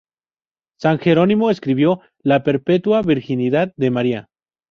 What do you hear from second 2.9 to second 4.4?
Virginidad de María".